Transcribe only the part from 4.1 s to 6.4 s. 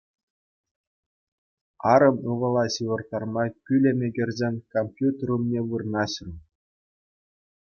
кӗрсен компьютер умне вырнаҫрӑм.